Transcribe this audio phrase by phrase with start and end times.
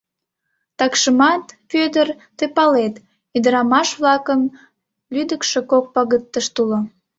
[0.77, 2.07] Такшымат, Вӧдыр,
[2.37, 2.95] тый палет,
[3.35, 4.41] ӱдырамаш-влакын
[5.13, 6.79] лӱдыкшӧ кок пагытышт уло.